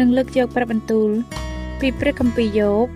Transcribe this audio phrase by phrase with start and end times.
[0.00, 1.10] នឹងលើកយកព្រះបន្ទូល
[1.80, 2.86] ពីព្រះគម្ពីរយោប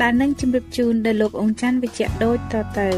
[0.00, 2.88] ដែលនឹងជម្រាបជូនដល់លោកអង្ចាន់វិជ្ជៈដូចតទៅ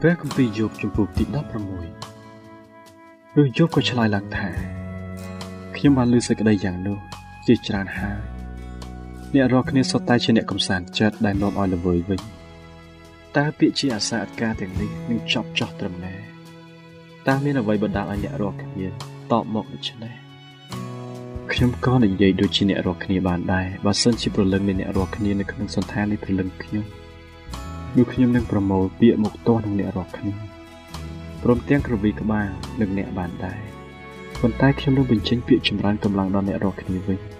[0.00, 1.34] ព្រះគម្ពីរយោបជំពូកទី16
[3.36, 4.48] នោះយោបក៏ឆ្លើយឡើងថា
[5.76, 6.98] ខ្ញុំបានលើសេចក្តីយ៉ាងនោះ
[7.46, 8.33] ជាច្រើនហើយ
[9.34, 12.20] អ្នករាល់គ្នាសុទ្ធតែជាអ្នកកំសាន្តចិត្តដែលនាំឲ្យល្វើយវិញ
[13.36, 16.14] តើពាក្យជាអាសាអត្ការទាំងនេះនឹងចប់ចោះត្រឹមណា
[17.28, 18.86] តើមានអ្វីបណ្ដាលឲ្យអ្នករាល់គ្នា
[19.32, 20.14] តបមកដូច្នេះ
[21.52, 26.84] ខ្ញុំក៏និយាយដូចជាអ្នករាល់គ្នាបានដែរបើសិនជាប្រលឹងនៃអ្នករាល់គ្នានៅក្នុងសន្តាននៃប្រលឹងខ្ញុំ
[27.96, 30.32] នោះខ្ញុំនឹងប្រមូលពាក្យមកទាស់នឹងអ្នករាល់គ្នា
[31.42, 32.48] ព្រមទាំងក្រវីក្បាល
[32.80, 33.60] នឹងអ្នកបានដែរ
[34.40, 37.33] ប៉ុន្តែខ្ញុំនឹងបញ្ចេញពាក្យចម្រើនកម្លាំងដល់អ្នករាល់គ្នាវិញ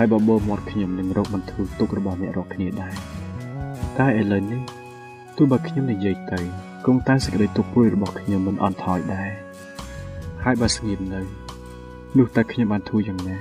[0.00, 2.94] ហើយបបោមាត់ខ្ញុំនឹងរកបន្ធូរទុករបស់អ្នករាល់គ្នាដែរ
[3.98, 4.62] តែឥឡូវនេះ
[5.36, 6.40] ទោះបើខ្ញុំនិយាយទៅ
[6.86, 9.30] គង់តែសេចក្តីទុកព្រួយរបស់ខ្ញុំមិនអន់ថយដែរ
[10.44, 11.20] ហើយបើស្ងៀមនៅ
[12.18, 13.36] នោះតែខ្ញុំបានធូរយ៉ាងណា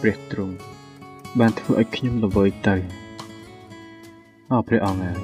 [0.00, 0.54] ព្រះទ្រង់
[1.40, 2.76] បានធ្វើឲ្យខ្ញុំល្វើយទៅ
[4.52, 5.20] អរព្រះអង្គហើយ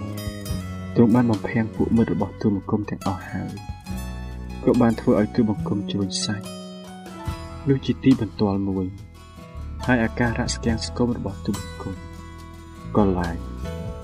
[0.94, 3.52] ទ្រង់បានបំភាំងពួកមិត្តរបស់ទូបង្គំទាំងអស់ហើយ
[4.64, 6.46] ក៏បានធ្វើឲ្យទូបង្គំជ្រួញសាច់
[7.68, 8.86] នោះជាទីបន្ទាល់មួយ
[9.86, 11.94] ហើយអាការៈស្គាំងស្គមរបស់ទូបង្គំ
[12.96, 13.36] ក៏ឡើង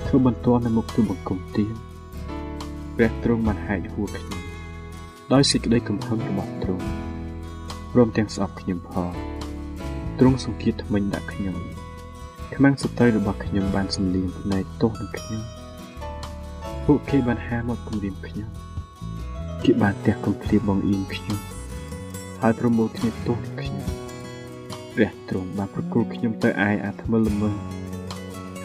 [0.06, 1.74] ធ្វើបន្ទាល់នៅមុខទូបង្គំទៀត
[2.96, 4.40] ព្រះទ្រង់បានហែកហួរខ្ញុំ
[5.32, 6.86] ដោយសេចក្តីកំហឹងរបស់ទ្រង់
[7.92, 9.10] ព្រមទាំងស្អប់ខ្ញុំផង
[10.18, 11.56] ទ្រង់សង្កេតថ្មិញដាក់ខ្ញុំ
[12.54, 15.42] ខ្មាំងសត្រូវរបស់ខ្ញុំបានសម្លៀងផ្នែកទោសនឹងខ្ញុំ
[16.86, 18.48] ពួកគេបានហាមកគំរាមខ្ញុំ
[19.64, 21.38] គេបានទះកំភ្លៀបបងអៀងខ្ញុំ
[22.42, 23.97] ហើយប្រមូលគ្នាទោសនឹងខ្ញុំ
[25.00, 27.50] ព្រះទ្រង់បានប្រគល់ខ្ញុំទៅឯអាថ្មិលល្មើ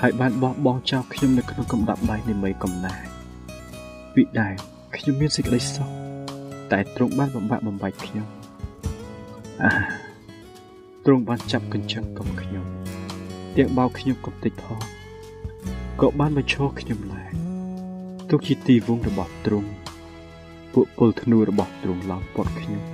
[0.01, 3.05] ហើយបានបោះបង់ចោលខ្ញុំនៅក្នុងកំដាប់ដៃនៃមីកំណាច
[4.13, 4.53] ពីដែរ
[4.95, 5.89] ខ្ញុំមានសេចក្តីសុខ
[6.71, 8.27] តែទ្រង់បានបំបាក់បំបាច់ខ្ញុំ
[9.63, 9.71] អា
[11.05, 12.65] ទ្រង់បានចាប់កញ្ចឹងកំខ្ញុំ
[13.57, 14.81] ទាំងបោកខ្ញុំកំតិចផង
[16.01, 17.33] ក៏បានបញ្ឈរខ្ញុំឡើង
[18.29, 19.69] ទុកជាទីវងរបស់ទ្រង់
[20.73, 22.92] ពួកពលធ្នូរបស់ទ្រង់ឡោមពត់ខ្ញុំ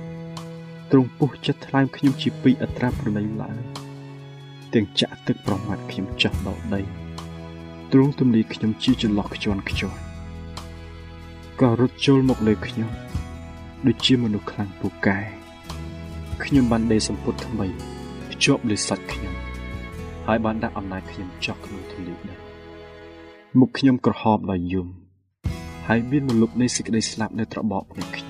[0.90, 3.56] ទ្រង់ពុះចិត្តថ្លើមខ្ញុំជាពីអត្រាប្រណីឡើង
[4.74, 6.82] ទាំងចាក់ទឹកប្រមាត់ខ្ញុំចោះដល់ដី
[7.92, 9.98] ទ្រង់ទម្លាយខ្ញុំជាចន្លោះខ្ជាន់ខ្ជាន់
[11.60, 12.90] ក៏រត់ចូលមកលើខ្ញុំ
[13.86, 15.18] ដូចជាមនុស្សខ្លាំងពូកែ
[16.44, 17.66] ខ្ញុំបានដេកសម្ពុតថ្មី
[18.30, 19.34] ភ្ជាប់លើសាច់ខ្ញុំ
[20.26, 22.36] ហើយបានដាក់អំណាចខ្ញុំចោះក្នុងទន្លេដី
[23.58, 24.88] មុខខ្ញុំក្រហមដោយយំ
[25.88, 28.26] ហើយមានមលុបនៃសេចក្តីស្លាប់នៅត្របកនៃខ្ញ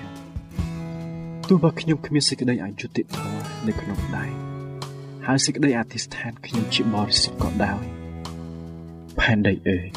[1.53, 4.25] ទោះបើខ្ញុំគ្មានសេចក្តីអយុត្តិធម៌នៅក្នុងដៃ
[5.27, 7.83] ហើយសេចក្តីអធិស្ឋានខ្ញុំជាបរិសុទ្ធក៏ដោយ
[9.19, 9.87] ផែនដីអើយ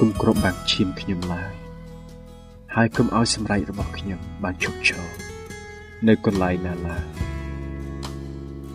[0.00, 1.52] គុំគ្របបាំងឈាមខ្ញុំឡើយ
[2.74, 5.06] ហើយគុំឲ្យសម្រេចរបស់ខ្ញុំបានជោគជ័យ
[6.08, 7.04] នៅកន្លែងណាឡើយ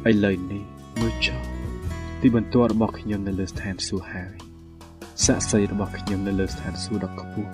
[0.09, 0.63] ឥឡូវនេះ
[0.99, 1.41] មើលចុះ
[2.21, 4.35] ទីបន្ទាល់របស់ខ្ញុំនៅលើស្ថានសួគ៌ហើយ
[5.25, 7.49] ស័ក្តិសិទ្ធិរបស់ខ្ញុំនៅលើស្ថានសួគ៌ដ៏ខ្ពស់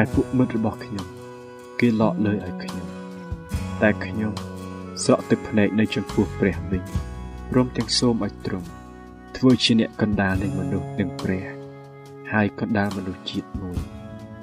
[0.00, 1.06] ឯពួកមិត្តរបស់ខ្ញុំ
[1.80, 2.93] គេលក់លើឲ្យខ្ញុំ
[3.82, 4.32] តែខ្ញុំ
[5.04, 6.82] ស្រក់ទឹកភ្នែកនៅចំពោះព្រះវិញ
[7.50, 8.68] ព្រមទាំងសូមឲ្យទ្រង់
[9.36, 11.44] ធ្វើជាអ្នកកណ្ដាលនៃមនុស្សនិងព្រះ
[12.32, 13.78] ហើយក៏ដាល់មនុស្សជាតិមួយ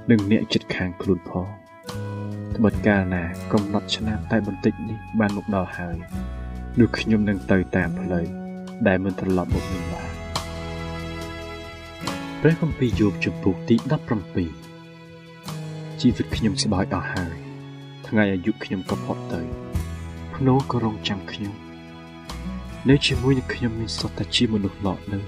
[0.10, 1.48] និងអ្នកចិត្តខាងខ្លួនផង
[2.56, 3.24] ត្បិតកាលណា
[3.54, 5.98] កំណត់ឆ្នាំតែបន្តិចនេះបានមកដល់ហើយ
[6.80, 8.26] នោះខ្ញុំនឹងទៅតាមផ្លូវ
[8.88, 10.12] ដែលមិនត្រឡប់មកវិញបាន
[12.42, 13.76] ព្រះគម្ពីរយោបជំពូកទី
[14.70, 17.41] 17ជីវិតខ្ញុំស្បើយអស់ហើយ
[18.14, 19.42] ថ្ងៃអាយុខ្ញុំក៏ផុតទៅ
[20.36, 21.54] ភ្នោក៏រងចាំខ្ញុំ
[22.90, 25.20] នៅជាមួយនឹងខ្ញុំមានសុទ្ធតែជាមនុស្សឡកនៅ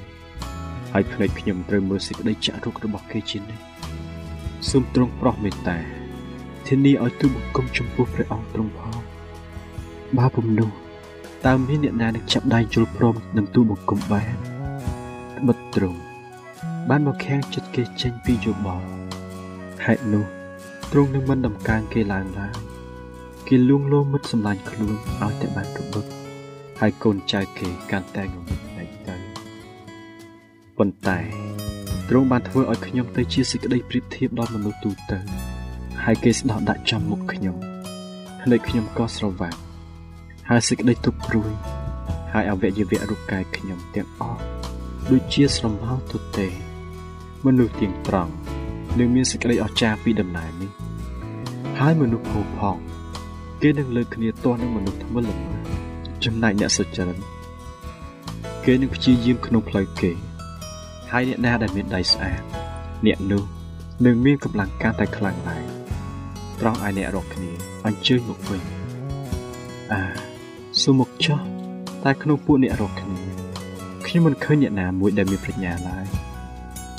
[0.91, 3.63] ហើយភ្នែកខ្ញុំត្រូវមើលសេចក្តីចាក់រុករបស់គេជានិច្ច
[4.69, 5.77] សូមទ្រង់ប្រោះមេត្តា
[6.68, 8.97] ធានាឲ្យទូបង្គំចំពោះព្រះអង្គទ្រង់ផង
[10.18, 10.69] បើពុំនោះ
[11.45, 14.36] តើមានអ្នកណានឹងចាប់ដៃជុលព្រមនឹងទូបង្គំបាន
[15.38, 16.00] ត្បិតទ្រង់
[16.89, 18.86] បានមកខាំងចិត្តគេចេញពីយោបល់
[19.86, 20.25] ហេតុនោះ
[20.91, 22.73] ទ្រង់នឹងមិនដំកើងគេឡើងឡើយ
[23.48, 26.06] គេលួងលោមមិត្តសម្លាញ់ខ្លួនឲ្យតែបានរបឹក
[26.80, 29.16] ហើយកូនចៅគេកាន់តែងងឹតផ្នែកទៅ
[30.78, 31.19] ប៉ុន្តែ
[32.10, 35.19] ទ្រង់បានធ្វើឲ្យខ្ញុំទៅជាសេចក្តីប្រៀបធៀបដល់មនុស្សទូទៅ
[36.04, 37.57] ហើយគេស្ដោះដាក់ចំមុខខ្ញុំ
[38.42, 39.60] ភ្នែកខ្ញុំក៏ស្រវាក់
[40.50, 41.51] ហើយសេចក្តីទុកព្រួយ
[42.34, 44.42] ហើយអវយវៈរូបកាយខ្ញុំទាំងអស់
[45.12, 46.48] ដូចជាស្រមោលទុទេ
[47.46, 48.34] មនុស្សទៀងត្រង់
[49.00, 50.72] នឹងមានសេចក្តីអស្ចារ្យពីដំណើរនេះ
[51.80, 52.78] ហើយមនុស្សភោផង
[53.65, 55.50] គេនឹងលើកគ្នាទាស់នឹងមនុស្សថ្មិលល្មើ
[56.24, 57.18] ចំណែកអ្នកសុចរិត
[58.65, 60.12] គេនឹងព្យាយាមក្នុងផ្លូវគេ
[61.12, 62.42] ហើយអ្នកណាដែលមានដៃស្អាត
[63.06, 63.44] អ្នកនោះ
[64.06, 65.63] នឹងមានកម្លាំងកាន់តែខ្លាំងដែរ
[66.60, 67.51] ត្រង់ឲ្យអ្នករកគ្នា
[67.86, 68.62] អញ្ជើញមកវិញ
[69.92, 70.01] អា
[70.81, 71.39] សូមមកចោះ
[72.04, 73.19] តែក្នុងពួកអ្នករកគ្នា
[74.07, 76.06] ខ្ញុំមិនឃើញអ្នកណាមួយដែលមានប្រាជ្ញាឡើយ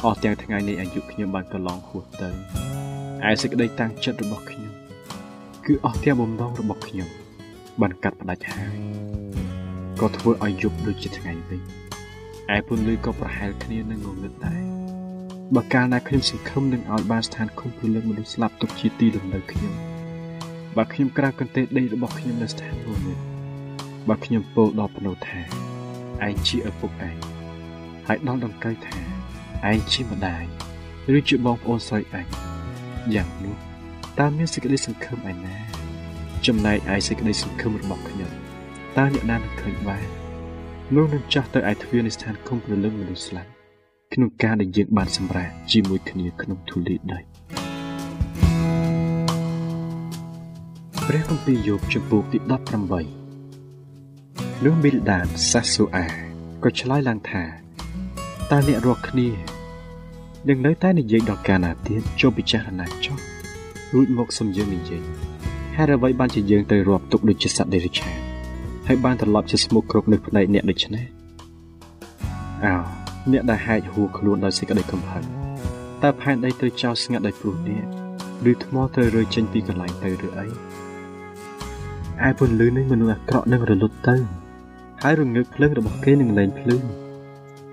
[0.05, 2.29] អស់ទាំងថ្ងៃនេះអាយុខ្ញុំបានកន្លងហួសទៅ
[3.29, 4.74] ឯសេចក្តីតាំងចិត្តរបស់ខ្ញុំ
[5.67, 7.09] គឺអស់ទាំងបំណងរបស់ខ្ញុំ
[7.81, 8.79] បានកាត់ផ្ដាច់ហើយ
[10.01, 11.61] ក៏ធ្វើឲ្យយប់ដូចជាថ្ងៃវិញ
[12.55, 14.63] ឯពន្លឺក៏ប្រហែលគ្នានឹងងងឹតដែរ
[15.55, 19.73] បើកាលណាខ្ញុំសង្ឃឹមនឹងឲ្យបានស្ថានគុំព្រលឹងមនុស្សស្លាប់ទុកជាទីលំនៅខ្ញុំ
[20.77, 23.19] បើខ្ញុំក្រាបកន្ទេលដីរបស់ខ្ញុំនៅស្ថាននោះនេះ
[24.09, 25.41] បើខ្ញុំពោលដល់ភ្នូថា
[26.27, 27.17] ឯងជាឪពុកឯង
[28.07, 28.99] ហើយដល់ដង្កូវថា
[29.71, 30.45] ឯងជាម្ដាយ
[31.17, 32.27] ឬជាបងប្អូនស្រីឯង
[33.15, 33.74] យ៉ាងនោះ
[34.21, 35.57] តើមានសេចក្តីសង្ឃឹមឯណា
[36.47, 38.31] ចំណែកឯសេចក្តីសង្ឃឹមរបស់ខ្ញុំ
[38.97, 40.05] តើអ្នកណានឹងឃើញបាន
[40.95, 43.51] នោះនឹងចាស់ទៅឯទ្វារនៃស្ថានគុំព្រលឹងមនុស្សស្លាប់
[44.15, 47.21] ក្នុងការដែលយើងបានសម្រេចជាមួយគ្នាក្នុងធូលីដី
[51.07, 52.39] ព្រះគម្ពីរយោបជំពូកទី
[53.53, 56.07] 18នោះមីលដានសាសូអា
[56.63, 57.45] ក៏ឆ្លើយឡើងថា
[58.51, 59.29] តើអ្នករកគ្នា
[60.49, 63.17] នឹងនៅតែនិយាយដល់កាលណាទៀតចូលពិចារណាចុះ
[63.95, 65.03] រួចមកសំយើងនិយាយ
[65.77, 68.17] ហេតុអ្វីបានជាយើងទៅរាប់ទុកដូចជាសត្វដេរិឆាន
[68.87, 71.05] ហើយបានត្រឡប់ជាស្មុគគ្រប់នៅផ្នែកអ្នកដូច្នេះ
[72.65, 72.75] អោ
[73.33, 75.25] អ្នកដែលហែកហួរខ្លួនដោយសេចក្តីកំហឹង
[76.03, 77.85] តើផែនដីត្រូវចោលស្ងាត់ដោយព្រោះអ្នក
[78.51, 80.47] ឬថ្មត្រូវរើចេញពីកន្លែងទៅឬអី
[82.27, 84.17] ឯពន្លឺនៃមនុស្សអាក្រក់នឹងរលត់ទៅ
[85.03, 86.77] ហើយរងើកភ្លើងរបស់គេនឹងលែងភ្លឺ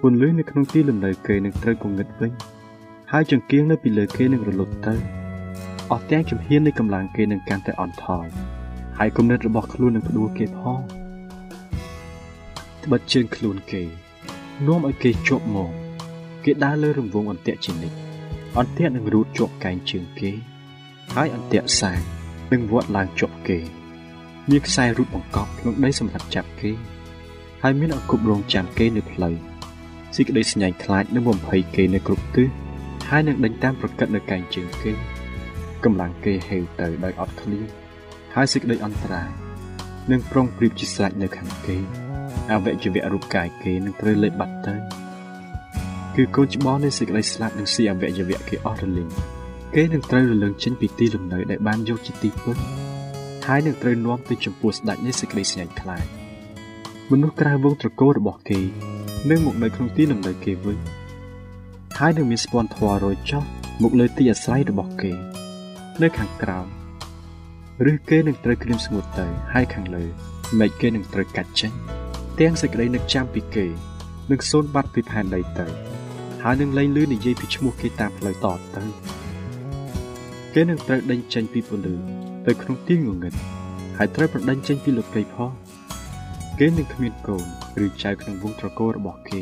[0.01, 2.31] ពន្លឺនៅក្នុងទីលំនៅគេនឹងត្រូវគងឹតវិញ
[3.11, 5.20] ហើយចង្គៀងនៅពីលើគេនឹងរលត់ទៅ
[5.91, 8.27] អស់ទាំងជំហាននៃកម្លាំងគេនឹងកាន់តែអន់ថយ
[8.97, 10.79] ហើយគំនិតរបស់ខ្លួននឹងផ្ដួលគេផង
[12.83, 13.83] ត្បិតជើងខ្លួនគេ
[14.67, 15.71] នាំឲ្យគេជាប់មក
[16.43, 17.97] គេដើរលើរង្វង់អន្ទាក់ជានិច្ច
[18.57, 20.31] អន្ទាក់នឹងរូតជាប់កែងជើងគេ
[21.15, 21.99] ហើយអន្ទាក់សាង
[22.51, 23.59] នឹងវាត់ឡើងជាប់គេ
[24.49, 26.71] មានខ្សែរូតបង្កប់ក្នុងដីសម្រាប់ចាប់គេ
[27.63, 29.35] ហើយមានអគប់រងចាំគេនៅផ្លូវ
[30.15, 32.47] សេចក្តីស្ញាញ់ខ្លាចនឹងបំភ័យគេនៅគ្រប់ទិស
[33.09, 34.93] ហើយនឹងដេញតាមប្រកិតនៅកែងជើងគេ
[35.85, 37.67] កម្លាំងគេហេវទៅដោយអត់ឃ្លាន
[38.35, 39.29] ហើយសេចក្តីអន្តរាយ
[40.11, 41.77] នឹងប្រុងប្រៀបជាស្រេចនៅខាងគេ
[42.51, 44.75] អវយវៈរូបកាយគេនឹងត្រូវលេបបាត់ទៅ
[46.15, 49.09] គឺកូនច្បងនៃសេចក្តីស្លាប់នឹងស៊ីអវយវៈគេអស់រលីង
[49.75, 52.57] គេនឹងត្រូវរលឹងចេញពីទីលំនៅដែលបានយកជាទីពឹង
[53.47, 56.05] ហើយនឹងត្រូវនាំទៅចំពោះស្ដេចនៃសេចក្តីស្ញាញ់ខ្លាច
[57.11, 58.59] មនុស្សក្រៅវងត្រកូលរបស់គេ
[59.29, 60.77] នឹងមកនៅក្នុងទីលំនៅគេវិញ
[61.99, 63.43] ហើយនឹងមានស្ពាន់ធွာរយចោះ
[63.83, 65.11] មកលើទីអាស្រ័យរបស់គេ
[66.03, 66.67] នៅខាងក្រោម
[67.91, 70.05] ឬគេនឹងត្រូវក្រៀមស្ងួតទៅហើយខាងលើ
[70.59, 71.71] មេឃគេនឹងត្រូវកាត់ចេញ
[72.39, 73.65] ទាំងសេចក្តីនឹកចាំពីគេ
[74.31, 75.67] នឹងសូនបាត់ពីផែនដីទៅ
[76.43, 78.83] ហើយនឹងលែងលឺនិយាយពីឈ្មោះគេតាមផ្លូវតទៅ
[80.53, 81.95] គេនឹងត្រូវដេញចេញពីពលឺ
[82.47, 83.33] ទៅក្នុងទីងងឹត
[83.97, 85.51] ហើយត្រូវប្រដេញចេញពីលោកីផង
[86.59, 87.45] គេនឹងគ្មានកូន
[87.85, 89.41] ឬចៅក្នុងវងត្រកូលរបស់គេ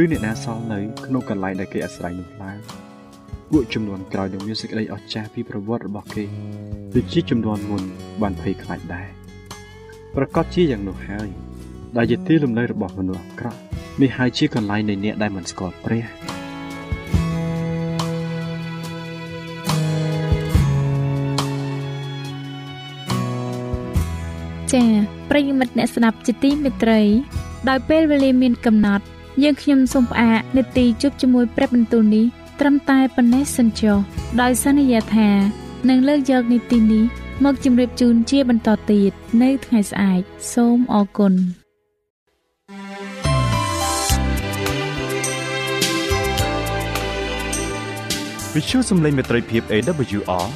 [0.00, 2.87] ឬអ្នកណាសល់នៅក្នុងកន្លែងដែលគេអាស្រ័យនោះឡើយ
[3.50, 6.24] ពួកចំនួនក្រោយនឹងមានសេចក្តីអស្ចារ្យពីប្រវត្តិរបស់គេ
[6.94, 7.82] ដូចជាចំនួនមុន
[8.22, 9.08] បានភ័យខ្លាចដែរ
[10.16, 11.28] ប្រកាសជាយ៉ាងនោះហើយ
[11.96, 13.58] ដែលជាទីលំនៅរបស់មនុស្សអាក្រក់
[14.00, 16.04] នេះហើយជាកន្លែងនៃអ្នកដែលមិនស្គាល់ព្រះ
[24.72, 24.88] ចា៎
[25.30, 27.00] ប្រិយមិត្តអ្នកស្ដាប់ជាទីមេត្រី
[27.68, 29.04] ដោយពេលវេលាមានកំណត់
[29.42, 32.26] យើងខ្ញុំសូមផ្អាកនាទីជប់ជាមួយព្រឹបបន្ទូលនេះ
[32.60, 33.96] ត្រឹមតែប៉ុណ្ណេះសិនចុះ
[34.40, 35.30] ដោយសន្យាថា
[35.88, 37.04] នឹងលើកយកនីតិនេះ
[37.44, 39.12] មកជម្រាបជូនជាបន្តទៀត
[39.42, 40.20] នៅថ្ងៃស្អែក
[40.54, 41.34] សូមអរគុណ
[48.54, 50.46] វិទ្យុសំឡេងមេត្រីភាព AWR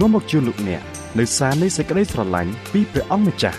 [0.00, 0.82] នាំមកជូនលោកអ្នក
[1.18, 3.58] នៅសារនៃសេចក្តីស្រឡាញ់ពីព្រះអង្គម្ចាស់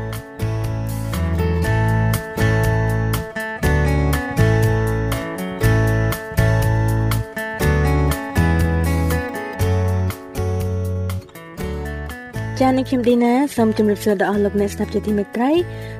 [12.77, 15.51] នាងខ្ញុំឌីណាសូមជម្រាបសួរដល់អស់លោកអ្នកស្ដាប់ជាទីមេត្រី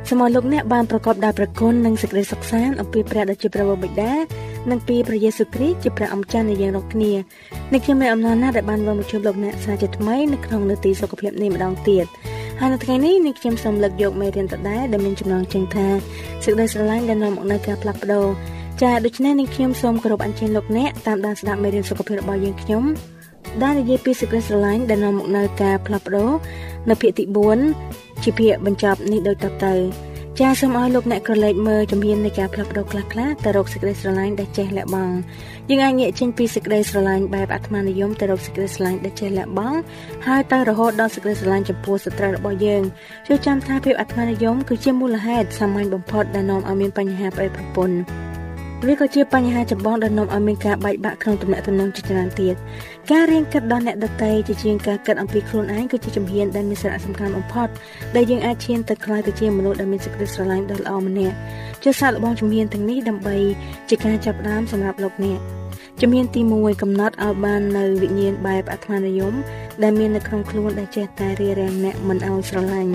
[0.07, 4.13] សូមឲ្យលោកអ្នកបានប្រកបដោយព្រះគុណនិងសេចក្តីសុខសាន្តអំពីព្រះដ៏ជាព្រះបិតា
[4.69, 7.11] និងពីព្រះយេស៊ូវគ្រីស្ទជាព្រះអម្ចាស់នៃយើងរាល់គ្នា
[7.71, 12.05] នាងខ្ញុំមានអំណរណាស់ដែលបានវិលមកជួបលោកអ្នកសាជាថ្មីនៅក្នុងនាទីសុខភាពនេះម្ដងទៀត
[12.59, 15.87] ហើយនៅថ្ងៃនេះនាងខ្ញុំសូមលើកយកមេរៀនដដែលដែលមានចំណងជើងថា
[16.43, 18.27] សេចក្តីស្រឡាញ់ដែលនាំមកនូវការផ្លាស់ប្ដូរ
[18.81, 22.83] ចា៎ដូច្នេះនាងខ្ញុំសូមគោរពអញ្ជើញលោកអ្នកតាមដានស្ដាប់មេរៀនសុខភាពរបស់យើងខ្ញុំ
[23.63, 26.31] ដែលនិយាយពីសេចក្តីស្រឡាញ់ដែលនាំមកនៅការផ្លាស់ប្ដូរ
[26.89, 27.23] នៅភាគទី
[27.73, 29.73] 4ជាភាគបញ្ចប់នេះដូចតទៅ
[30.39, 35.15] ចាសសូមឲ្យលោកអ្នកក្រឡេកមើលជំហាននៃការផ្លាស់ប្ដូរខ្លះៗទៅរកសេចក្តីស្រឡាញ់ដែលចេះលះបង់
[35.69, 39.77] យើងអាចងាកចេញពីសេចក្តីស្រឡាញ់បែបអាត្មានិយមទៅរកសេចក្តីស្រឡាញ់ដែលចេះលះបង់
[40.27, 42.83] ហើយទៅរហូតដល់សេចក្តីស្រឡាញ់ចំពោះសត្រូវរបស់យើង
[43.27, 47.97] ជួយចាំថាភាពអាត្មានិយមគឺជាមូលហេតុសាមញ្ញបំផុតដែលនាំឲ្យមានបញ្ហាប្រេប្រពន្ធ
[48.87, 52.55] វាក៏ជាបញ្ហាចម្បងដែលនាំឲ្យមានការបែកបាក់ក្នុងទំនាក់ទំនងជាច្រើនទៀត
[53.09, 57.67] ការរៀនគិតដល់អ្នកដទៃជាជាងការគិតអំពីខ្លួនឯងគឺជាជំហានដែលមានសារៈសំខាន់បំផុត
[58.15, 61.35] ដែលយើងអាចឈានទៅក្លាយទៅជាមនុស្សដែលមានសេចក្តីស្រឡាញ់ដ៏ល្អម្នាក់
[61.83, 63.37] ជាសារល្បងជំហានទាំងនេះដើម្បី
[63.89, 65.39] ជាការចាប់ផ្ដើមសម្រាប់លោកអ្នក
[66.01, 69.33] ជំហានទី1កំណត់ឲ្យបាននៅវិញ្ញាណបែបអាត្មានិយម
[69.83, 72.93] ដែលមាននៅក្នុងខ្លួនដែលចេះតែរារាំងអ្នកមិនឲ្យស្រឡាញ់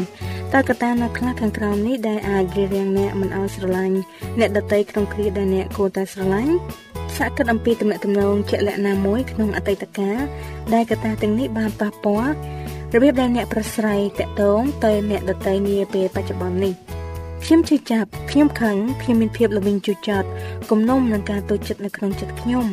[0.52, 3.96] តើកត្តាណាខ្លះខាងក្រោមនេះដែលអាចរារាំងអ្នកមិនឲ្យស្រឡាញ់
[4.38, 6.52] អ្នកដតីក្នុងគ្រាដែលអ្នកគួរតែស្រឡាញ់
[7.16, 10.18] សាកគិតអំពីទំនាក់ទំនងជាក់លាក់ណាមួយក្នុងអតីតកាល
[10.74, 12.32] ដែលកត្តាទាំងនេះបានប៉ះពាល់
[12.94, 16.74] របៀបដែលអ្នកប្រស្រ័យតាក់ទងទៅអ្នកដតីនាពេលបច្ចុប្បន្ននេះ
[17.44, 20.28] ខ្ញុំជឿចាប់ខ្ញុំខឹងខ្ញុំមានភាពល្វីងជូរចត់
[20.70, 22.66] គំនុំនឹងការទូចិត្តនៅក្នុងចិត្តខ្ញុំ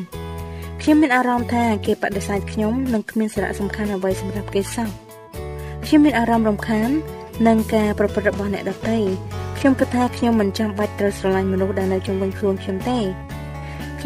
[0.81, 4.89] ខ្ញុំមានអារម្មណ៍ថាគេបដិសេធខ្ញុំនិងគ្មានសារៈសំខាន់អ្វីសម្រាប់គេសោះ
[5.85, 6.89] ខ្ញុំមានអារម្មណ៍រំខាន
[7.47, 8.99] នឹងការប្រព្រឹត្តរបស់អ្នកដទៃ
[9.57, 12.99] ខ្ញុំគិតថាខ្ញុំមិនចាំបាច់ត្រូវស្រឡាញ់មនុស្សដែលនៅជុំវិញខ្លួនខ្ញុំទេ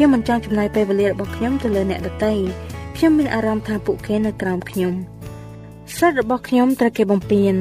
[0.00, 2.32] ្ញុំមិនចង់ចំណាយពេលវេលារបស់ខ្ញុំទៅលើអ្នកដទៃ
[2.96, 4.92] ខ្ញុំមានអារម្មណ៍ថាពួកគេនៅក្រោមខ្ញុំ
[5.96, 7.54] សិទ្ធិរបស់ខ្ញុំត្រូវគេបំពេញ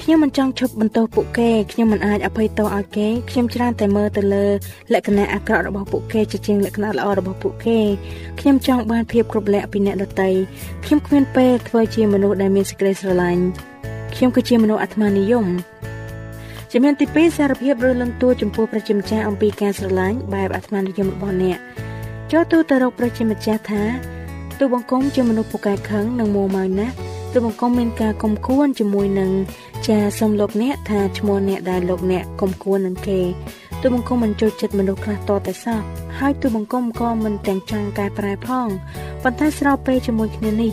[0.00, 4.46] ខ្ញុំមិនចង់ឈប់បន្ទោសពួកគេខ្ញុំមិនអាចអភ័យទោសឲ្យគេខ្ញុំច្រើនតែមើលទៅលើ
[4.92, 7.78] លក្ខណៈអាក្រក់របស់ពួកគេជាជាងលក្ខណៈល្អរបស់ពួកគេ
[8.40, 10.30] ខ្ញុំចង់បានភាពគ្រប់លក្ខពីអ្នកដទៃ
[10.84, 13.42] ខ្ញុំគ្មានពេលធ្វើជាមនុស្សដែលមានសេចក្តីស្រឡាញ់
[14.14, 15.46] ខ្ញុំគឺជាមនុស្សអាត្មានិយម
[16.74, 21.58] ជំនាន់ទី2សារភាពឬលន់តួចំពោះប្រជាម្ចាស់អំពីការស្រឡាញ់បែបអាត្មានិយមរបស់អ្នក
[22.32, 23.82] ចូលទូទៅរកប្រជាម្ចាស់ថា
[24.58, 26.94] ទូបង្គំជាមនុស្សពូកែខឹងនិងមួម៉ៅណាស់
[27.32, 29.30] ទូបង្គំមានការគុំគួនជាមួយនឹង
[29.86, 33.20] ចាសូមលោកអ្នកថាឈ្មោះអ្នកដែលលោកអ្នកគុំគួននឹងគេ
[33.82, 35.80] ទូបង្គំមិនចូលចិត្តមនុស្សខ្លះតតែសោះ
[36.18, 38.68] ហើយទូបង្គំក៏មិនទាំងចង់កែប្រែផង
[39.22, 40.72] ប៉ុន្តែស្របពេលជាមួយគ្នានេះ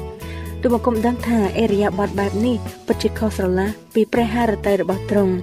[0.62, 2.56] ទូបង្គំដឹងថាអេរិយាបថបែបនេះ
[2.88, 5.36] ពិតជាខុសស្រឡះពីព្រះハរតីរបស់ទ្រង់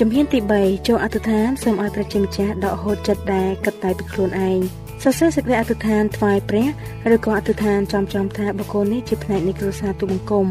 [0.00, 4.58] ជំហានទី3ចូលអធិដ្ឋានសូមឲ្យប្រជាម្ចាស់ដកហូតចិត្តដែលគិតតែពីខ្លួនឯង
[5.02, 6.66] សរសេរសេចក្តីអធិដ្ឋានថ្វាយព្រះ
[7.14, 10.46] ឬក៏អធិដ្ឋានចំចំថាបុគ្គលនេះជាផ្នែកនៃគ្រួសារទូបង្គំ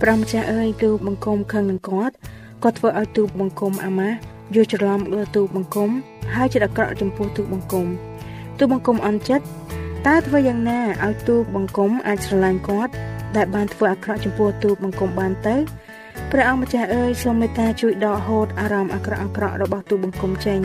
[0.00, 2.14] ព្រះម្ចាស់អើយទូបង្គំខឹងនឹងគាត់
[2.62, 4.16] គាត់ធ្វើឲ្យទូបង្គំអាម៉ាស់
[4.54, 5.90] យល់ច្រឡំលើទូបង្គំ
[6.34, 7.86] ហើយចិត្តអាក្រក់ចំពោះទូបង្គំ
[8.58, 9.44] ទូបង្គំអន់ចិត្ត
[10.06, 12.92] តើធ្វើយ៉ាងណាឲ្យទូបង្គំអាចស្រឡាញ់គាត់
[13.36, 15.56] ដែលបានធ្វើអាក្រក់ចំពោះទូបង្គំបានទៅ
[16.32, 20.60] ព្រះអង្គម្ចាស់អើយសូមមេត្តាជួយដកហូតអារម្មណ៍អាក្រក់អាក្រក់របស់ទូបង្គំចេញ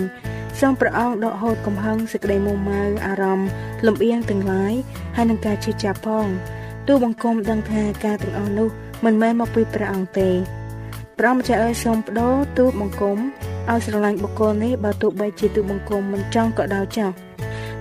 [0.59, 3.49] សូមព្រះអង្គដកហូតកំហឹងសេចក្តីមួម៉ៅអារម្មណ៍
[3.85, 4.73] លំអៀងទាំងឡាយ
[5.15, 6.27] ហើយនឹងការជឿចាប់ផង
[6.87, 8.69] ទូបង្គំដឹងថាការទាំងអស់នោះ
[9.05, 10.29] មិនមែនមកពីព្រះអង្គទេ
[11.17, 13.17] ព្រះអង្គម្ចាស់អើយសូមបដូរទូបង្គំ
[13.69, 17.11] ឲ្យស្រឡាញ់បុគ្គលនេះបើទោះបីជាទូបង្គំមិនចង់ក៏ដោយចោះ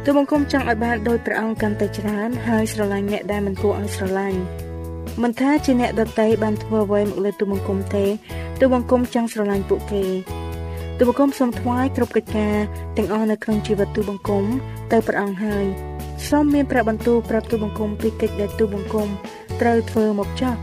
[0.05, 4.41] ទូបង្គំចង់ឲ្យបានដោយព្រះអង្គកាន់តែច្រើនហើយស្រឡាញ់អ្នកដែលមិនគួរឲ្យស្រឡាញ់
[5.23, 8.05] មិនថាជាអ្នកដតីបានធ្វើអ្វីមកលើទូបង្គំទេ
[8.61, 10.05] ទូបង្គំចង់ស្រឡាញ់ពួកគេ
[10.99, 12.57] ទូបង្គំសូមថ្វាយគ្រប់កិច្ចការ
[12.97, 14.45] ទាំងអស់នៅក្នុងជីវិតទូបង្គំ
[14.93, 15.67] ទៅព្រះអង្គហើយ
[16.29, 19.09] សូមមានព្រះបន្ទូលប្រាប់ទូបង្គំពីកិច្ចដែលទូបង្គំ
[19.61, 20.55] ត្រូវធ្វើមកចោះ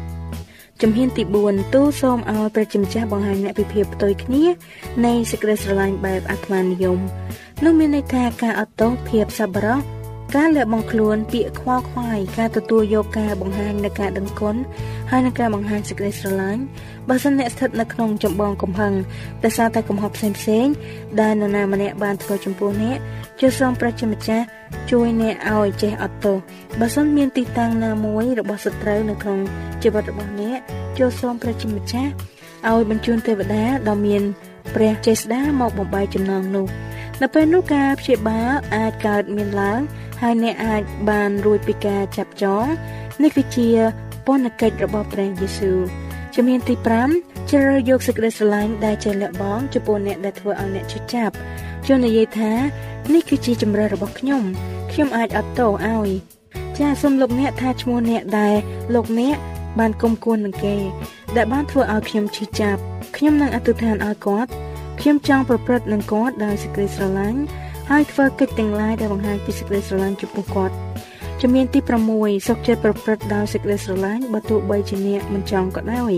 [0.81, 4.43] ជំហានទី4ទូសូមឲ្យព្រះជាម្ចាស់បង្ហាញអ្នកពិភាក្សាផ្ទុយគ្នា
[5.05, 6.99] នៃសេចក្តីស្រឡាញ់បែបអាត្មានិយម
[7.63, 10.00] នោះមានន័យថាការអត់ទោសភាពសប្បុរស
[10.35, 14.55] ការលះបង់ខ្លួនពាក្យខ្វល់ខ្វាយការទទួលយកការបង្ហាញនៃការដឹងគុណ
[15.11, 16.61] ហើយនឹងការបង្ហាញសេចក្តីស្រឡាញ់
[17.09, 18.93] បើសិនអ្នកស្ថិតនៅក្នុងចម្បងកំហឹង
[19.43, 20.65] ដោយសារតែកំហុសផ្សេងផ្សេង
[21.21, 22.97] ដែលនរណាម្នាក់បានធ្វើចំពោះអ្នក
[23.39, 24.45] ជាសូមព្រះជាម្ចាស់
[24.91, 26.37] ជួយអ្នកឲ្យចេះអត់ទោស
[26.79, 29.39] បើសិនមានទីតាំងណាមួយរបស់សត្រូវនៅក្នុង
[29.83, 30.57] ជីវិតរបស់អ្នក
[30.97, 32.11] ចូលសូមព្រះជាម្ចាស់
[32.69, 34.23] ឲ្យបញ្ជូនទេវតាដ៏មាន
[34.75, 36.67] ព្រះចេស្តាមកបំបីចំណងនោះ
[37.21, 39.79] នៅពេលនោះការព្យាបាលអាចកើតមានឡើង
[40.21, 42.65] ហើយអ្នកអាចបានរួចពីការចាប់ចង
[43.23, 43.69] នេះគឺជា
[44.25, 45.79] ពន្ធកិច្ចរបស់ព្រះយេស៊ូវ
[46.35, 46.75] ជំនាញទី
[47.13, 51.33] 5ជ្រើសរើសយកសេចក្តីស្រឡាញ់ដែលជាលះបង់ចំពោះអ្នកដែលធ្វើឲ្យអ្នកឈឺចាប់
[51.87, 52.51] ជួននិយាយថា
[53.13, 54.43] នេះគឺជាជំរឿរបស់ខ្ញុំ
[54.91, 56.09] ខ្ញុំអាចអត់ទោសឲ្យ
[56.77, 58.55] ចាសសូមលោកអ្នកថាឈ្មោះអ្នកដែល
[58.93, 59.37] លោកអ្នក
[59.79, 60.75] បានគុំគួននឹងគេ
[61.35, 62.81] ដែលបានធ្វើឲ្យខ្ញុំឈឺចាប់
[63.15, 64.51] ខ្ញុំនឹងអធិដ្ឋានឲ្យគាត់
[65.03, 67.39] ខ្ញុំចង់ប្រព្រឹត្តនឹងគាត់ដោយសេចក្តីស្រឡាញ់
[67.89, 70.75] ហើយធ្វើកិច្ចទាំងឡាយដែលបង្ហាញពីសេចក្តីស្រឡាញ់ចំពោះគាត់
[71.41, 71.79] ជំនាញទី
[72.13, 76.13] 6សុខចិត្តប្រព្រឹត្តដោយសេចក្តីស្រឡាញ់បើទោះបីជាអ្នកមិនចង់ក៏ដោយ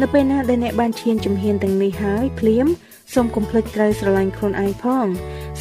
[0.00, 2.66] នៅពេលណាដែលអ្នកបានឈានជំហានទាំងនេះហើយភ្លាម
[3.14, 5.06] សូមកុំភ្លេចត្រូវស្រឡាញ់ខ្លួនឯងផង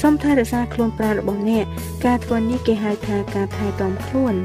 [0.01, 1.65] សូមថែរក្សាខ្លួនប្រាណរបស់អ្នក
[2.05, 4.35] ការធ្វើនេះគេហៅថាការថែទាំខ្លួន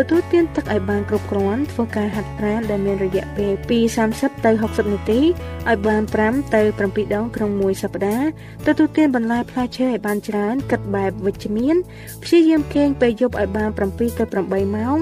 [0.00, 3.78] ទទួលទានទឹកឲ្យបានគ្រប់គ្រាន់ធ្វើការហាត់ប្រាណដែលមានរយៈពេលពី
[4.12, 8.28] 30ទៅ60នាទីឲ្យបាន5ទៅ7ដងក្នុងមួយសប្តាហ៍
[8.66, 11.76] ទទួលទានបន្លែផ្លែឈើឲ្យបានច្រើនគិតបែបវិជ្ជមាន
[12.22, 14.96] ព្យាយាមគេងពេលយប់ឲ្យបាន7ទៅ8ម៉ោង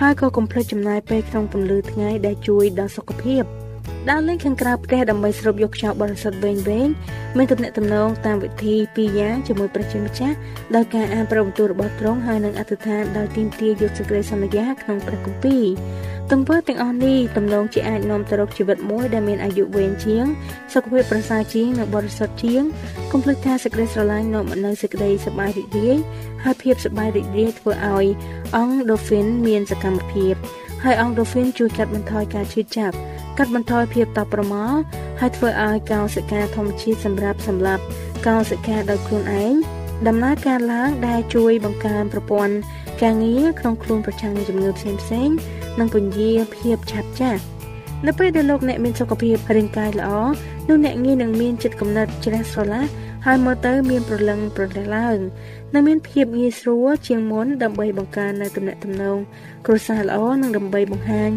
[0.00, 3.44] ហើយក៏កុំភ្លេចចំណាយពេលក្នុងពន្លឺថ្ងៃដែលជួយដល់សុខភាព។
[4.10, 6.88] ដើរលេងខាងក្រៅផ្ទះដើម្បីស្រូបយកខ្យល់បរិសុទ្ធវែងវែង
[7.36, 10.36] មានទំនាក់ទំនងតាមវិធីពីរយ៉ាងជាមួយប្រជាម្ចាស់
[10.76, 15.64] ដោយការអានប្រវត្តិរបស់ទ្រង់ហើយនឹងអធិដ្ឋានដោយទីមទាយកសេចក្តីសន្យាក្នុងព្រះគម្ពីរ
[16.30, 20.26] ទង្វើទាំងអស់នេះទំនងជាអាចនាំទៅរកជីវិតមួយដែលមានអាយុវែងជាង
[20.72, 22.62] សុខភាពប្រសើរជាងនិងបរិសុទ្ធជាង
[23.12, 25.98] កុំភ្លេចថាសេចក្តីស្រឡាញ់នាំមកនូវសេចក្តីសប្បាយរីករាយ
[26.44, 28.06] ហើយភាពសប្បាយរីករាយធ្វើឲ្យ
[28.56, 30.34] អង់ដូហ្វីនមានសកម្មភាព
[30.84, 32.96] ហើយអង់ដូហ្វីនជួយកាត់បន្ថយការឈឺចាប់
[33.38, 34.78] កាត់បន្ថយភាពតប់ប្រមល់
[35.20, 37.82] ហើយធ្វើឲ្យកោសិកាធម្មជាតិសម្រាប់សម្លាប់
[38.26, 39.54] កោសិកាដោយខ្លួនឯង
[40.08, 42.54] ដំណើរការឡើងដែលជួយបង្កើនប្រព័ន្ធ
[43.02, 45.28] ការងារក្នុងខ្លួនប្រឆាំងនឹងជំងឺផ្សេងផ្សេង
[45.78, 47.42] និងពន្យាភាពឆាប់ចាស់
[48.06, 50.10] នៅពេលដែលលោកអ្នកមានសុខភាពរាងកាយល្អ
[50.68, 52.82] នោះអ្នកងាយនឹងមានចិត្តគំនិតជ្រះស្រឡះ
[53.26, 55.18] ហើយមើលទៅមានប្រលឹងប្រលះឡើង
[55.74, 59.18] និងមានភាពងាយស្រួលជាងមុនដើម្បីបង្កើននៅទំនាក់ទំនង
[59.66, 61.30] គ្រួសារល្អនិងដើម្បីបង្ហាញ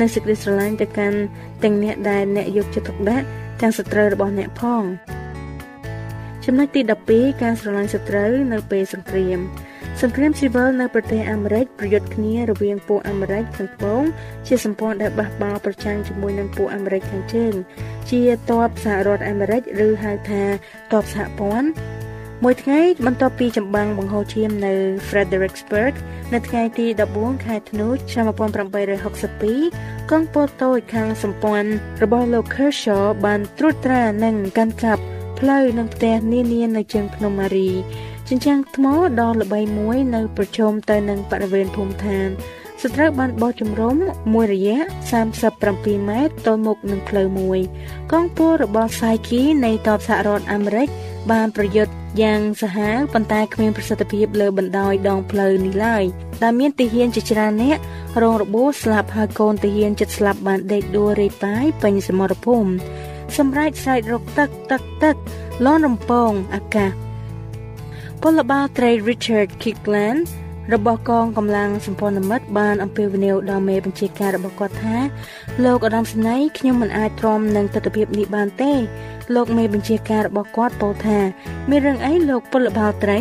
[0.00, 1.18] នៅសេចក្តីស្រឡាញ់ទៅកាន់
[1.62, 3.26] ទាំងអ្នកដែលអ្នកយកចិត្តទុកដាក់
[3.60, 4.82] ទាំងសត្រូវរបស់អ្នកផង
[6.44, 6.80] ចំណុចទី
[7.12, 9.38] 12ការស្រឡាញ់សត្រូវនៅពេលសង្គ្រាម
[10.00, 14.02] សង្គ្រាមស៊ីវិលនៅប្រទេសអាមេរិកប្រយុទ្ធគ្នារវាងពួកអាមេរិកខាងត្បូង
[14.46, 17.54] ជាសម្ព័ន្ធដែលបះបោរប្រឆាំងជាមួយនឹងពួកអាមេរិកខាងជើង
[18.10, 20.42] ជាទ័ពសហរដ្ឋអាមេរិកឬហៅថា
[20.92, 21.68] ទ័ពសហព័ន្ធ
[22.44, 24.74] មួយថ្ងៃបន្ទាប់ពីចម្បាំងបង្ហូរឈាមនៅ
[25.08, 25.94] Fredericksburg
[26.32, 28.24] នៅថ្ងៃទី14ខែធ្នូឆ្នាំ
[29.38, 31.70] 1862កងពលតូចខាងសម្ព័ន្ធ
[32.02, 35.02] របស់លោក Kershaw បានត្រួតត្រានិងកាន់កាប់
[35.38, 37.70] ផ្លូវនិងផ្ទះនានានៅជើងភ្នំម៉ារី
[38.28, 38.86] ជញ្ជាំងថ្ម
[39.20, 42.28] ដ៏ល្បីមួយនៅប្រជុំទៅនឹងបរិវេណភូមិឋាន
[42.82, 43.96] សត្រូវបានបោះជំរំ
[44.34, 44.78] មួយរយៈ
[45.42, 47.58] 37ម៉ែត្រទល់មុខនឹងផ្លូវមួយ
[48.12, 50.88] កងពលរបស់សាយគីនៃតបសហរដ្ឋអាមេរិក
[51.32, 56.04] បានប្រយុទ្ធយ៉ាងសាហាវប៉ុន្តែគ្មានប្រសិទ្ធភាពលើបណ្ដោយដងផ្លូវនេះឡើយ
[56.42, 57.78] ដែលមានទាហានជាច្រើនអ្នក
[58.22, 62.70] រងរបួសស្លាប់ហើយកូនទាហានចិត្តស្លាប់បានដេកដួលរេប៉ាយពេញសមរភូមិ
[63.36, 65.16] សម្រាប់ស្រែករកទឹកទឹកទឹក
[65.64, 66.90] លន់រំពងអាកាស
[68.26, 70.20] ពលបាលត្រី Richard Kickland
[70.74, 74.96] របស់កងកម្លាំងសម្ព័ន្ធមិត្តបានអំពាវនាវដល់មេបញ្ជាការរបស់គាត់ថា
[75.64, 78.72] លោកឧត្តមសេនីយ៍ខ្ញុំមិនអាចទ្រាំនឹងទស្សនវិជ្ជានេះបានទេ
[79.34, 81.18] លោកមេបញ្ជាការរបស់គាត់ពោលថា
[81.70, 83.18] មានរឿងអីលោកពលបាលត្រី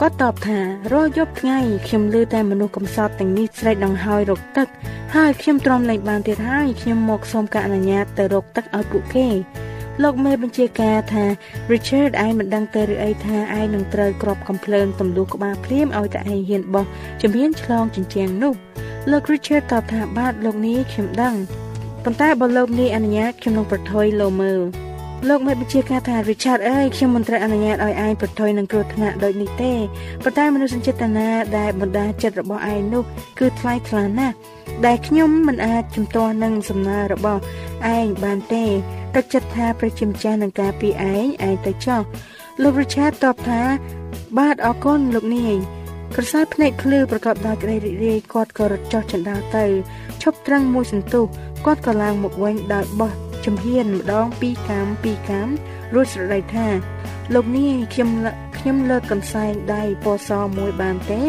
[0.00, 0.58] គាត់តបថា
[0.92, 4.68] រាល់យប់ថ្ងៃខ្ញុំឮតែមនុស្សកំសត់ទាំងនេះស្រែកដង្ហើយរកទឹក
[5.14, 9.28] ហើយខ្ញុំទ្រាំលែងបានទៀតហើយខ្ញុំមកសូមការអនុញ្ញាតទៅរកទឹកឲ្យពួកគេ
[10.02, 11.24] លោកមេបញ្ជាការថា
[11.72, 16.86] Richard ឯងមិនដឹងទៅឬអីថាឯងនឹងត្រូវក្របកំភ្លើងទម្លុះក្បាលភ្លាមឲ្យតែឯងហ៊ានបោះ
[17.22, 18.54] ជំហានឆ្លងជញ្ជាំងនោះ
[19.10, 21.34] លោក Richard តបថាបាទលោកនេះខ្ញុំដឹង
[22.04, 24.60] ប៉ុន្តែបើលោកនេះអនុញ្ញាតខ្ញុំនឹងប្រថុយលោមើល
[25.28, 29.72] លោកមេបញ្ជាការថា Richard អើយខ្ញុំមិនត្រូវអនុញ្ញាតឲ្យឯងប្រថុយនឹងគ្រោះថ្នាក់ដូចនេះទេ
[30.22, 33.02] ប៉ុន្តែមនុស្សចេតនាដែលបណ្ដាចិត្តរបស់ឯងនោះ
[33.38, 34.34] គឺថ្លៃថ្លាណាស់
[34.86, 37.40] ដែលខ្ញុំមិនអាចជំទាស់នឹងសំណើរបស់
[37.96, 38.64] ឯងបានទេ
[39.14, 42.02] ទឹកចិត្តថាប្រជាម្ចាស់នឹងការពីឯងឯងទៅចោះ
[42.62, 43.62] លោក Richard តបថា
[44.38, 45.54] បាទអរគុណលោកនាយ
[46.14, 49.64] ក្រសែភ្នែកភ្លឺប្រកបដោយក្តីរីករាយគាត់ក៏រត់ចុះចណ្ដាលទៅ
[50.22, 51.24] ឈប់ត្រឹងមួយសន្ទុះ
[51.66, 53.12] គាត់ក៏ឡើងមកវិញដោយបោះ
[53.44, 55.48] ជំហានម្ដងពីរកាមពីរកាម
[55.94, 56.66] រួចស្រដីថា
[57.34, 58.10] លោកនាយខ្ញុំ
[58.58, 61.22] ខ្ញុំលើកកន្សែងដៃពណ៌សមួយបានទេ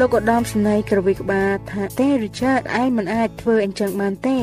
[0.00, 4.38] លោកឧត្តមស្នេហ៍ក្រវីក្បាលថាទេ Richard ឯងមិនអាចធ្វើអញ្ចឹងបានទេ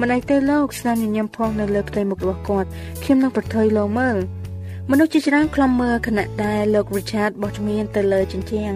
[0.00, 2.68] មិនអាចទេលោកស្នាមញញឹមផងនៅលើផ្ទៃមុខរបស់គាត់
[3.02, 4.16] ខ្ញុំនឹងប្រថុយលោកមើល
[4.90, 8.74] មនុស្សជាច្រើនខ្លំមើលខណៈដែលលោក Richard បោះជំហានទៅលើជញ្ជាំង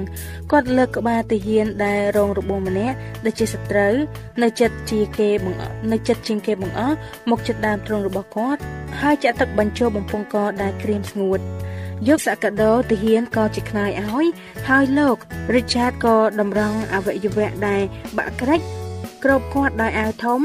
[0.51, 3.95] គាត់លើកក្បាលទាហានដែលរងរបួសម្នាក់ដែលជាសត្រូវ
[4.43, 5.62] នៅចិត្តជាគេបង្អ
[5.93, 6.97] នៅចិត្តជាងគេបង្អស់
[7.31, 8.61] មកចិត្តដើមទ្រូងរបស់គាត់
[9.01, 11.40] ហើយចាក់ទឹកបញ្ចូលបំពង់កដែលក្រៀមស្ងួត
[12.08, 14.26] យកសក្តាទាហានក៏ជាខ្នាយឲ្យ
[14.68, 15.16] ហើយលោក
[15.54, 17.82] Richard ក៏តម្រង់អវយវៈដែល
[18.18, 18.60] បាក់ក្រិច
[19.24, 20.40] គ្របគាត់ដោយអាវធំ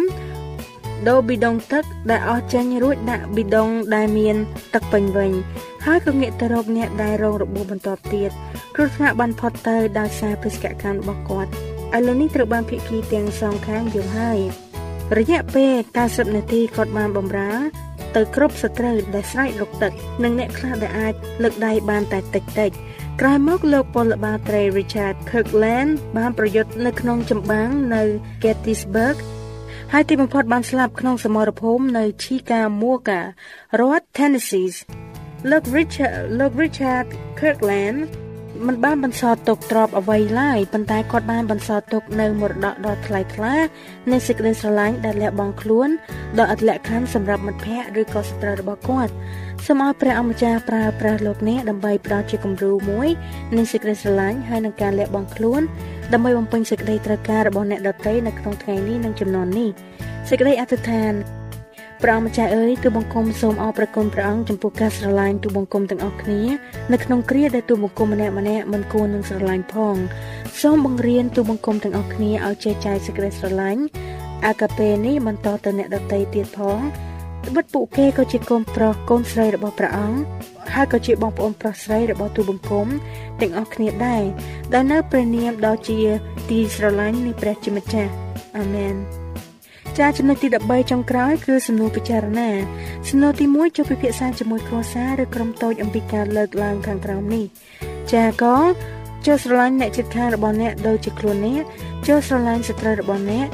[1.07, 4.35] ដូរប៊ីដុងទឹកដែលអស់ចេញរួចដាក់ប៊ីដុងដែលមាន
[4.73, 5.31] ទឹកពេញវិញ
[5.85, 8.31] ហើយក៏ងាកទៅរកអ្នកដែលរងរបួសបន្ទាប់ទៀត
[8.75, 11.49] គ្រោះថ្នាក់បានផុតទៅដោយសារបេសកកម្មរបស់គាត់
[11.95, 14.39] ឥឡូវនេះត្រូវបានភិក្ខីទាំងសងខាងយល់ហើយ
[15.17, 17.53] រយៈពេល90នាទីគាត់បានបំរើ
[18.15, 19.91] ទៅគ្រប់សត្រូវដែលស្រែករកទឹក
[20.23, 22.71] និងអ្នកខ្លះដែលអាចលើកដៃបានតែតិចតិច
[23.21, 28.03] ក្រោយមកលោកពលបាលត្រី Richard Kirkland បានប្រយុទ្ធនៅក្នុងចម្បាំងនៅ
[28.43, 29.17] Gettysburg
[29.93, 33.21] ហើយទីបំផុតបានស្លាប់ក្នុងសមរភូមិនៅ Chickamauga
[33.79, 34.75] រដ្ឋ Tennessee
[35.51, 37.07] លោក Richard លោក Richard
[37.39, 37.99] Kirkland
[38.67, 43.55] មិនបានបន្សល់ទុកទ្រព្យអ្វីឡើយប៉ុន្តែគាត់បានបន្សល់ទុកនៅមរតកដ៏ថ្លៃថ្លា
[44.11, 45.89] នៃសេចក្តីស្រឡាញ់ដែលលះបង់ខ្លួន
[46.39, 49.11] ដ៏អត់លក្ខខណ្ឌសម្រាប់មិត្តភ័ក្តិឬក៏សត្រូវរបស់គាត់
[49.65, 53.09] សូមឲ្យព្រះអម្ចាស់ប្រើប្រាស់លោកអ្នកដើម្បីផ្ដល់ជាគំរូមួយ
[53.57, 55.61] នៃសេចក្តីស្រឡាញ់ហើយនឹងការលះបង់ខ្លួន
[56.13, 59.69] ដើម្បីបំពេញសេចក្តីត្រូវការរបស់អ្នកដទៃនៅក្នុងថ្ងៃនេះនិងចំនួននេះ
[60.29, 61.13] សេចក្តីអធិដ្ឋាន
[62.03, 66.41] ព្រះម្ចាស់អើយទូបង្គំសូមអរព្រគុណព្រះអង្គចំពោះការស្រឡាញ់ទូបង្គំទាំងអស់គ្នា
[66.91, 69.95] នៅក្នុងគ្រាដែលទូបង្គំម្នាក់ម្នាក់មិនគួរនឹងស្រឡាញ់ផង
[70.61, 73.81] សូមបង្រៀនទូបង្គំទាំងអស់គ្នាឲ្យចេះចាយសេចក្តីស្រឡាញ់
[74.45, 76.79] អាកាពេនេះបន្តទៅអ្នកដទៃទៀតផង
[77.47, 80.19] ត្បិតពួកគេក៏ជាកូនប្រុសកូនស្រីរបស់ព្រះអង្គ
[80.73, 82.87] ហើយក៏ជាបងប្អូនប្រុសស្រីរបស់ទូបង្គំ
[83.41, 84.23] ទាំងអស់គ្នាដែរ
[84.73, 85.99] ដែលនៅព្រះនាមដ៏ជា
[86.49, 88.11] ទីស្រឡាញ់នៃព្រះជាម្ចាស់
[88.57, 89.24] អាមែន
[89.99, 92.49] ចាចំណុចទី13ចុងក្រោយគឺសំណួរពិចារណា
[93.09, 97.45] សំណួរទី1ចូលពិភាក្សាជាមួយគ្រួសារឬក្រុមតូចអំពីការលើកឡើងខាងក្រោមនេះ
[98.13, 98.57] ចាក៏
[99.25, 101.63] ចូលស្រឡាញ់អ្នកជិតខាងរបស់អ្នកដូចជាខ្លួនអ្នក
[102.07, 103.47] ចូលស្រឡាញ់សត្រូវរបស់អ្នក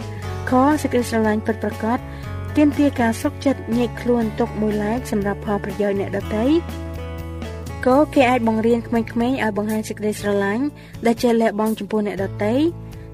[0.49, 0.51] ខ
[0.81, 1.99] សេចក្តីស្រឡាញ់ពិតប្រាកដ
[2.55, 6.45] ទាមទារការសុខចិត្តញែកខ្លួនទុកមួយឡែកសម្រាប់ផលប្រយោជន៍អ្នកដទៃ
[7.85, 10.63] ក៏គេអាចបង្រៀនក្មេងៗឲ្យបង្ហាញសេចក្តីស្រឡាញ់
[11.05, 12.55] ដែលចេះលះបង់ចំពោះអ្នកដទៃ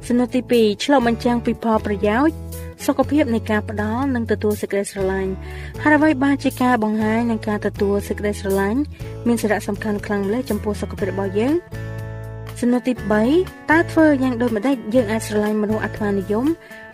[0.07, 2.46] សំណួរទី2ឆ្លុះបញ្ចាំងពីផលប្រយោជន៍
[2.85, 5.31] សុខភាពនៃការផ្ដល់និងទទួលសេចក្តីស្រឡាញ់
[5.83, 8.79] ហើយអ្វីបានជាការបង្ហាញនិងការទទួលសេចក្តីស្រឡាញ់
[9.27, 11.55] មានសារៈសំខាន់ខ្លាំងម្ល៉េះចំពោះសុខភាពរបស់យើង
[12.61, 12.93] សំណួរទី
[13.31, 16.45] 3តើធ្វើយ៉ាងដូចម្តេចយើងអាចស្រឡាញ់មនុស្សអាត្មានិយម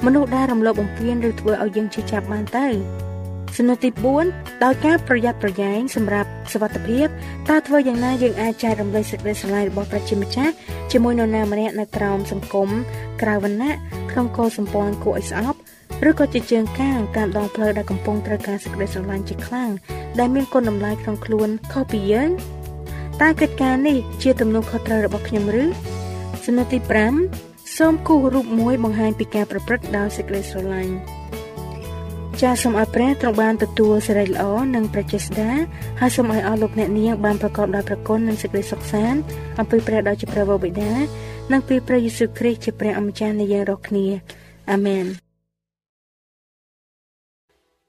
[0.05, 2.67] មនុស្សដែលរំលោភបំពានឬធ្វើឲ្យយើងឈឺចាប់បានទៅ
[3.57, 3.89] សំណួរទី
[4.27, 7.07] 4ដោយការប្រយ័ត្នប្រយែងសម្រាប់សុវត្ថិភាព
[7.49, 10.53] តើធ្វើយ៉ាងណាយើងអាចចែករំលែកសេចក្តីស្រឡាញ់របស់ប្រជាម្ចាស់
[10.91, 12.69] ជាមួយនរណាម្នាក់នៅក្រោមសង្គម
[13.21, 13.75] ក្រៅវណ្ណៈ
[14.11, 15.59] ក្នុងកោសម្ព័ន្ធគួរឲ្យស្អប់
[16.09, 19.69] ឬក៏ជាជើងកាងតាមដងផ្លូវដែលកំពុងត្រូវការសេចក្តីស្រឡាញ់ជាខ្លាំង
[20.19, 22.29] ដែលមានគុណតម្លៃក្នុងខ្លួនខុសពីយើង
[23.21, 25.65] តើកិច្ចការនេះជាទំនួលខុសត្រូវរបស់ខ្ញុំឬ
[26.45, 26.79] សំណួរទី
[27.27, 30.93] 5សូមគូសរូបមួយបង្ហាញពីការប្រព្រឹត្តដោយសេចក្តីស្រឡាញ់
[32.41, 34.43] ចាសសូមឲ្យព្រះទ្រង់បានទទួលសេរីល្អ
[34.75, 35.51] និងប្រជាស្ដា
[35.99, 39.19] ហើយសូមឲ្យអស់លោកអ្នកនាងបានប្រកបដោយព្រះគុណនិងសេចក្តីសុខសាន្ត
[39.59, 40.93] អំពីព្រះដ៏ជាព្រះវរបិតា
[41.51, 44.05] និងពីព្រះយេស៊ូវគ្រីស្ទជាព្រះអម្ចាស់នៃយើងរាល់គ្នា
[44.71, 45.22] អាមែន